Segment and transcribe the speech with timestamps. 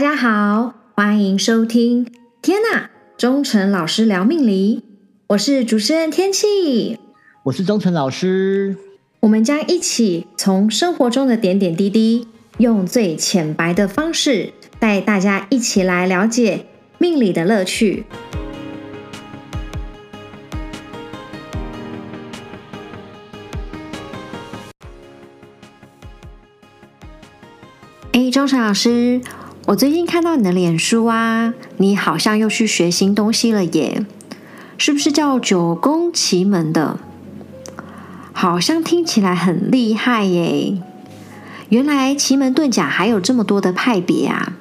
[0.00, 2.10] 大家好，欢迎收听。
[2.40, 4.82] 天呐，忠诚老师聊命理，
[5.26, 6.98] 我是主持人天气，
[7.42, 8.78] 我是忠诚老师。
[9.20, 12.26] 我们将一起从生活中的点点滴滴，
[12.56, 16.64] 用最浅白的方式，带大家一起来了解
[16.96, 18.06] 命理的乐趣。
[28.12, 29.20] 哎，忠诚老师，
[29.70, 34.04] 我最近看到你的脸书啊，你好像又去学新东西了耶，
[34.76, 36.98] 是不是叫九宫奇门的？
[38.32, 40.76] 好像听起来很厉害耶！
[41.68, 44.54] 原来奇门遁甲还有这么多的派别啊！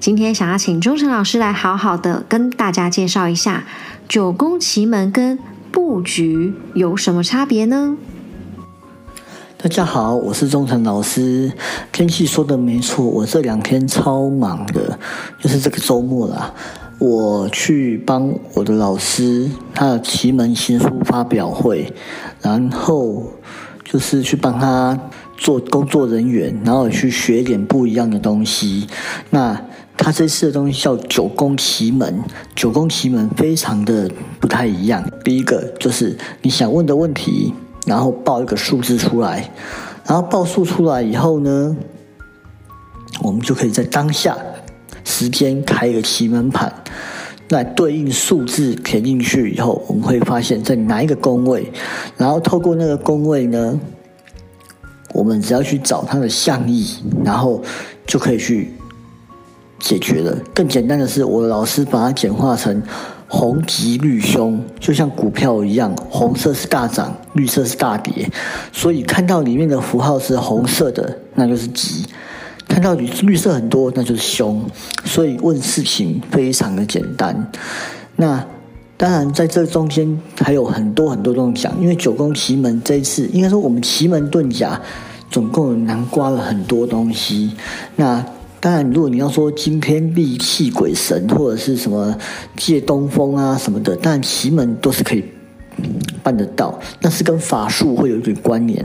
[0.00, 3.62] 今天想要请忠诚老师来好好的跟大家介绍一下
[4.08, 5.38] 九宫奇门跟
[5.70, 7.96] 布局有什么差别呢？
[9.62, 11.52] 大家好，我是忠诚老师。
[11.92, 14.98] 天气说的没错，我这两天超忙的，
[15.38, 16.50] 就是这个周末啦。
[16.98, 21.92] 我去帮我的老师他的奇门新书发表会，
[22.40, 23.22] 然后
[23.84, 24.98] 就是去帮他
[25.36, 28.86] 做工作人员，然后去学点不一样的东西。
[29.28, 29.60] 那
[29.94, 32.18] 他这次的东西叫九宫奇门，
[32.56, 35.06] 九宫奇门非常的不太一样。
[35.22, 37.52] 第一个就是你想问的问题。
[37.86, 39.50] 然后报一个数字出来，
[40.04, 41.76] 然后报数出来以后呢，
[43.22, 44.36] 我们就可以在当下
[45.04, 46.72] 时间开一个奇门盘，
[47.48, 51.72] 那对应数字填进去以后，我们会发现在哪一个宫位，
[52.16, 53.80] 然后透过那个宫位呢，
[55.14, 56.86] 我们只要去找它的象意，
[57.24, 57.62] 然后
[58.06, 58.72] 就可以去
[59.78, 60.36] 解决了。
[60.54, 62.82] 更简单的是，我的老师把它简化成。
[63.32, 68.28] 红吉绿凶，就像股票一样，红色是大涨，绿色是大跌。
[68.72, 72.04] 所以看到里面的符号是红色的，那就是吉；
[72.66, 74.60] 看到绿色很多，那就是凶。
[75.04, 77.52] 所以问事情非常的简单。
[78.16, 78.44] 那
[78.96, 84.78] 当然在这中间还有很多很多东西讲，因为九宫奇门这一次，应该说我们奇门遁甲
[85.30, 87.52] 总共囊括了很多东西。
[87.94, 88.24] 那
[88.60, 92.14] 当然，如果你要说惊天地泣鬼神，或者是什么
[92.56, 95.24] 借东风啊什么的，当然奇门都是可以
[96.22, 98.84] 办得到，但是跟法术会有一点关联、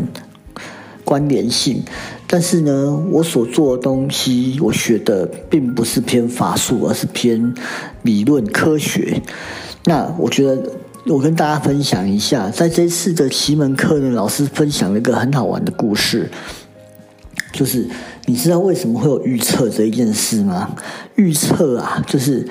[1.04, 1.84] 关联性。
[2.26, 7.54] 但是呢，我所做的东西，我学的并不是偏法术，而是偏
[8.04, 9.22] 理论科学。
[9.84, 10.72] 那我觉得，
[11.08, 16.32] 我跟大家分享一下，在这次的奇门课呢，老师分享了一个很好玩的故事。
[17.56, 17.88] 就是
[18.26, 20.76] 你知道为什么会有预测这一件事吗？
[21.16, 22.46] 预测啊，就是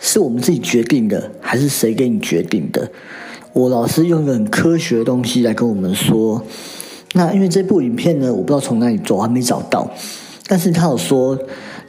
[0.00, 2.90] 是我们自己决定的，还是谁给你决定的？
[3.52, 6.42] 我老师用一个很科学的东西来跟我们说。
[7.12, 9.88] 那因为这部影片呢，我不知道从哪里走，还没找到。
[10.48, 11.38] 但是他有说，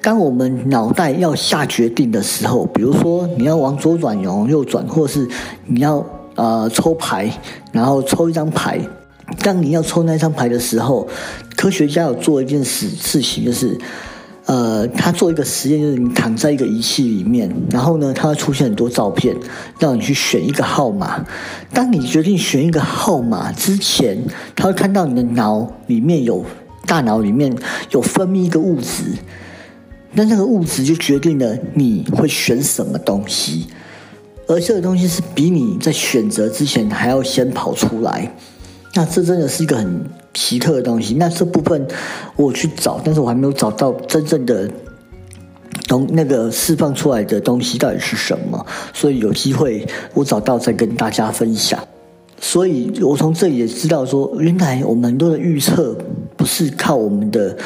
[0.01, 5.27] 当我们脑袋要下决定的时候，比如说你要往左转，往右转，或是
[5.65, 7.31] 你要呃抽牌，
[7.71, 8.79] 然后抽一张牌。
[9.43, 11.07] 当你要抽那张牌的时候，
[11.59, 13.77] 科学家有做一件事事情，就是，
[14.45, 19.35] 呃，他做一个实验，就是你躺在一个仪器里面，然后呢，它会出现很多照片，
[19.77, 21.25] 让你去选一个号码。
[21.73, 24.17] 当你决定选一个号码之前，
[24.55, 26.45] 他会看到你的脑里面有
[26.85, 27.53] 大脑里面
[27.91, 29.11] 有分泌一个物质，
[30.13, 33.67] 那那个物质就决定了你会选什么东西，
[34.47, 38.33] 而这个东西是比你在选择之前还要先跑出来。
[38.95, 40.01] 那这真的是一个很
[40.39, 41.15] 奇特的东西。
[41.15, 41.85] 那这部分
[42.37, 44.71] 我去找，但是我还没有找到真正的
[45.85, 48.65] 东那个释放出来的东西到底是什么。
[48.93, 51.77] 所以有机会我找到再跟大家分享。
[52.39, 55.93] 所以我从这里也知道说，原来我们很多的预测
[56.37, 57.57] 不是靠我们的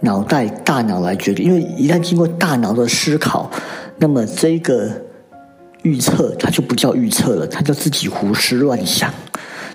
[0.00, 3.50] 脑袋大脑来决定，因为一旦经过大脑的思考，
[3.96, 4.90] 那么这个
[5.82, 9.10] 预测它就不叫预测了，它叫自己胡思乱想。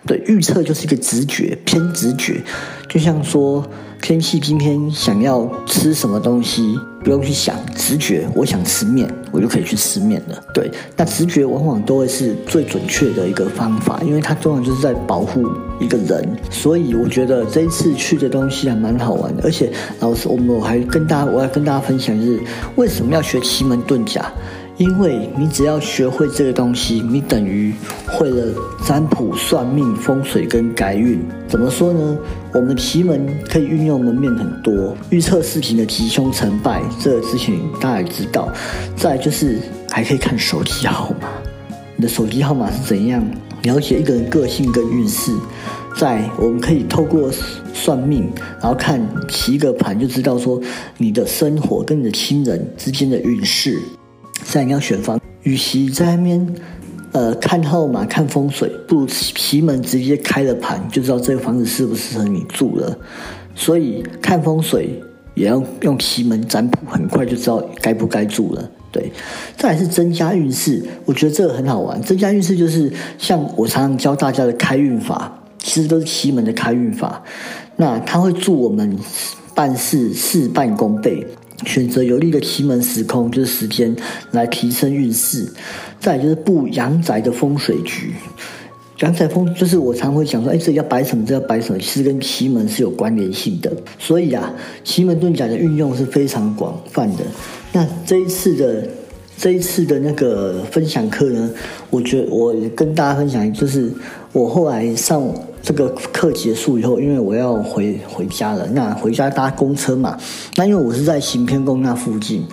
[0.05, 2.41] 对，预测就是一个直觉，偏直觉，
[2.89, 3.65] 就像说
[4.01, 10.37] 天气今天想要吃什么东西，不用去想，直觉，我想吃面，我就可以去吃面了。
[10.53, 15.47] 对，那直觉往往都会是最准确的一个方法，因为它通常就是在保护
[15.79, 16.27] 一个人。
[16.51, 22.37] 所以我觉得这一次去的东西还蛮好玩的，而且老师，我们我还跟大家，我要跟大家分享是
[22.75, 24.29] 为什么要学奇门遁甲。
[24.77, 27.73] 因为你只要学会这个东西，你等于
[28.07, 28.53] 会了
[28.85, 31.21] 占卜、算命、风水跟改运。
[31.47, 32.17] 怎么说呢？
[32.53, 38.51] 我们奇门可以运用门面很多，预测事情的吉凶成败，这个事情大家也知道。
[38.95, 39.59] 再就是
[39.91, 41.27] 还可以看手机号码，
[41.95, 43.23] 你的手机号码是怎样，
[43.61, 45.31] 了解一个人个性跟运势。
[45.95, 47.29] 在我们可以透过
[47.75, 48.27] 算命，
[48.59, 48.99] 然后看
[49.29, 50.59] 七个盘，就知道说
[50.97, 53.79] 你的生活跟你的亲人之间的运势。
[54.53, 56.55] 在你要选房，与其在那边
[57.11, 62.95] 呃看号码、看风水，不如奇门直接开了盘，就知道这个房子适不适合你住了。
[63.55, 65.01] 所以看风水
[65.33, 68.69] 也要用奇门占卜，很快就知道该不该住了。
[68.91, 69.11] 对，
[69.57, 71.99] 再来是增加运势，我觉得这个很好玩。
[72.03, 77.23] 增加运势就是像我常常教大家的开运法，其实都是奇门的开运法。
[77.75, 78.95] 那它会助我们
[79.55, 81.25] 办事事半功倍。
[81.65, 83.95] 选择有利的奇门时空，就是时间
[84.31, 85.45] 来提升运势。
[85.99, 88.13] 再就是布阳宅的风水局，
[88.99, 93.71] 阳宅风就是我常会讲说，哎，这要摆什么，这要摆什么，其实跟奇门是有关联性的。
[93.97, 97.23] 所以啊，奇门遁甲的运用是非常广泛的。
[97.71, 98.87] 那这一次的
[99.37, 101.49] 这一次的那个分享课呢，
[101.89, 103.91] 我觉得我跟大家分享，就是
[104.31, 105.33] 我后来上。
[105.63, 110.17] 这个课结束以后，因为我要回回家了，那回家搭公车嘛。
[110.57, 112.45] 那因为我是在行天宫那附近，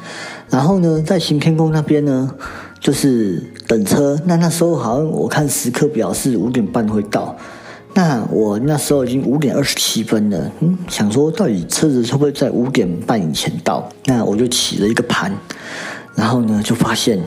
[0.49, 2.33] 然后呢，在行天宫那边呢，
[2.79, 4.17] 就是等车。
[4.27, 7.37] 那那时候好像我看时刻表是五点半会到，
[7.95, 10.53] 那我那时候已经五点二十七分了。
[10.61, 13.89] 嗯，想说到底车子会不会在五点半以前到？
[14.05, 15.37] 那我就起了一个盘，
[16.15, 17.21] 然后呢，就发现，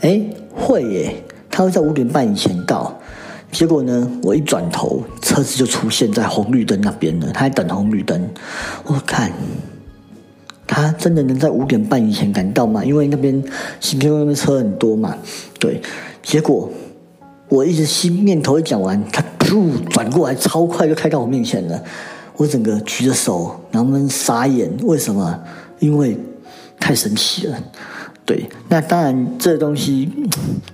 [0.00, 0.18] 哎，
[0.54, 2.98] 会耶，他会在五点半以前到。
[3.56, 4.06] 结果呢？
[4.22, 7.32] 我一转头，车子就出现在红绿灯那边了。
[7.32, 8.28] 他在等红绿灯，
[8.84, 9.32] 我看
[10.66, 12.84] 他真的能在五点半以前赶到吗？
[12.84, 13.42] 因为那边
[13.80, 15.16] 新天那边车很多嘛。
[15.58, 15.80] 对，
[16.22, 16.70] 结果
[17.48, 21.82] 我一直心念头一讲完，他噗转过来，超快就开到我面前了。
[22.36, 24.70] 我整个举着手，然后们傻眼。
[24.82, 25.40] 为什么？
[25.78, 26.14] 因为
[26.78, 27.58] 太神奇了。
[28.26, 30.10] 对，那当然，这东西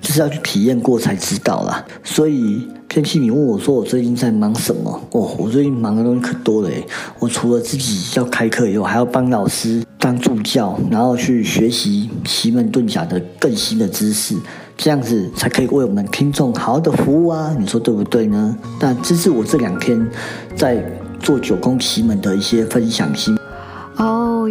[0.01, 1.85] 就是要去体验过才知道啦。
[2.03, 4.91] 所以，天气，你问我说我最近在忙什么？
[5.11, 6.83] 哦，我最近忙的东西可多了诶。
[7.19, 14.35] 我除了自己要开课以外，还要帮老师当助教，然后去学习奇门遁甲的更新的知识，
[14.79, 17.55] 这样子才可以为我们听众好好的服务啊！
[17.59, 18.57] 你说对不对呢？
[18.81, 20.09] 那这是我这两天
[20.57, 20.83] 在
[21.21, 23.37] 做九宫奇门的一些分享心。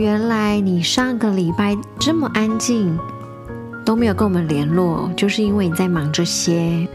[0.01, 2.97] 原来你上个礼拜这么安静，
[3.85, 6.87] 都没有跟我们联络，就是因为你在忙这些。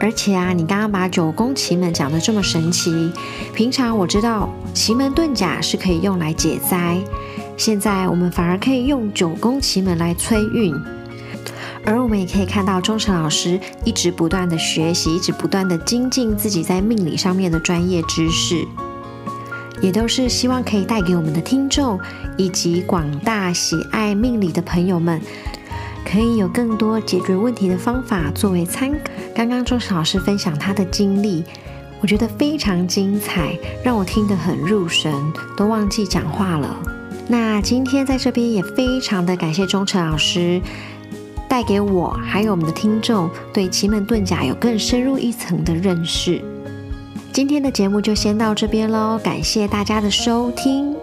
[0.00, 3.12] 而且啊，你刚刚把九宫奇门讲的这么神奇，
[3.54, 6.98] 平常我知道奇门遁甲是可以用来解灾，
[7.56, 10.74] 现在我们反而可以用九宫奇门来催运。
[11.84, 18.66] 而我们也可以看到钟诚老师一直不断的学习，一直不断的精进自己在命理上面的专业知识。
[19.80, 21.98] 也都是希望可以带给我们的听众
[22.36, 25.20] 以及广大喜爱命理的朋友们，
[26.04, 28.98] 可以有更多解决问题的方法作为参考。
[29.34, 31.44] 刚刚周老师分享他的经历，
[32.00, 35.12] 我觉得非常精彩，让我听得很入神，
[35.56, 36.76] 都忘记讲话了。
[37.28, 40.60] 那今天在这边也非常的感谢钟诚老师，
[41.48, 46.42] 带给我还有我们的听众对奇门遁甲有更深入一层的认识。
[47.32, 50.96] 今天的节目就先到这边喽，感谢大家的收听。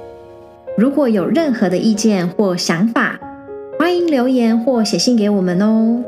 [0.78, 3.18] 如果有任何的意见或想法，
[3.80, 6.04] 欢迎留言或写信给我们哦。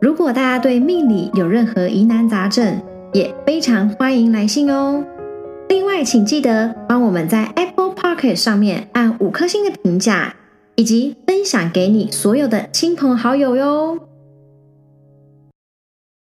[0.00, 2.80] 如果大家对命理有任何疑难杂症，
[3.12, 5.04] 也非常欢迎来信哦。
[5.68, 10.34] 另外，请记得帮我们在 Apple p o c k e t 上面按五颗星的评价，
[10.76, 13.98] 以及分享给你所有的亲朋好友哟。